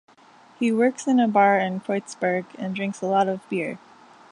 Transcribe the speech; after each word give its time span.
He 0.57 0.71
works 0.71 1.05
in 1.05 1.19
a 1.19 1.27
bar 1.27 1.59
in 1.59 1.79
Kreuzberg 1.79 2.45
and 2.57 2.75
drinks 2.75 3.03
a 3.03 3.05
lot 3.05 3.27
of 3.27 3.47
beer. 3.51 3.77